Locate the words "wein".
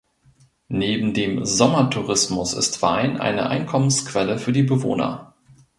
2.81-3.17